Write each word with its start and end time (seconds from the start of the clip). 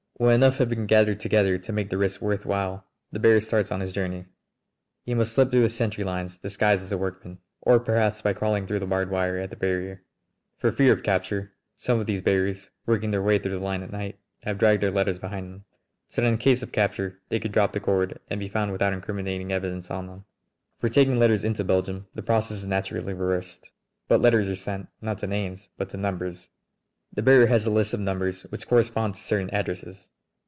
When 0.17 0.35
enough 0.35 0.57
have 0.59 0.69
been 0.69 0.85
gathered 0.85 1.19
together 1.19 1.57
to 1.57 1.73
make 1.73 1.89
the 1.89 1.97
risk 1.97 2.21
worth 2.21 2.45
while 2.45 2.85
the 3.11 3.17
bearer 3.17 3.39
starts 3.39 3.71
on 3.71 3.79
his 3.79 3.91
journey. 3.91 4.25
He 5.03 5.15
must 5.15 5.33
slip 5.33 5.49
through 5.49 5.63
the 5.63 5.69
sentry 5.69 6.03
lines 6.03 6.37
disguised 6.37 6.83
as 6.83 6.91
a 6.91 6.97
workman, 6.99 7.39
or 7.61 7.79
perhaps 7.79 8.21
by 8.21 8.33
crawling 8.33 8.67
through 8.67 8.81
the 8.81 8.85
barbed 8.85 9.09
wire 9.11 9.39
at 9.39 9.49
the 9.49 9.55
barrier. 9.55 10.03
For 10.59 10.71
fear 10.71 10.93
of 10.93 11.01
capture 11.01 11.53
some 11.75 11.99
of 11.99 12.05
these 12.05 12.21
bearers, 12.21 12.69
working 12.85 13.09
their 13.09 13.23
way 13.23 13.39
through 13.39 13.57
the 13.57 13.63
line 13.65 13.81
at 13.81 13.91
night, 13.91 14.19
have 14.43 14.59
dragged 14.59 14.83
their 14.83 14.91
letters 14.91 15.17
behind 15.17 15.45
them, 15.51 15.63
so 16.07 16.21
that 16.21 16.27
in 16.27 16.37
case 16.37 16.61
of 16.61 16.71
capture 16.71 17.19
they 17.29 17.39
could 17.39 17.51
drop 17.51 17.73
the 17.73 17.79
cord 17.79 18.19
and 18.29 18.39
be 18.39 18.47
found 18.47 18.71
without 18.71 18.93
incriminating 18.93 19.51
evidence 19.51 19.89
on 19.89 20.05
them. 20.05 20.25
For 20.79 20.87
taking 20.87 21.17
letters 21.17 21.43
into 21.43 21.63
Belgium 21.63 22.05
the 22.13 22.21
process 22.21 22.57
is 22.57 22.67
naturally 22.67 23.11
reversed. 23.13 23.71
But 24.07 24.21
letters 24.21 24.47
are 24.51 24.55
sent, 24.55 24.87
not 25.01 25.17
to 25.19 25.25
names, 25.27 25.69
but 25.79 25.89
to 25.89 25.97
numbers. 25.97 26.51
The 27.13 27.21
bearer 27.21 27.47
has 27.47 27.65
a 27.65 27.69
list 27.71 27.93
of 27.93 27.99
numbers 27.99 28.43
which 28.43 28.65
correspond 28.69 29.15
to 29.15 29.19
certain 29.21 29.49
addresses. 29.49 30.09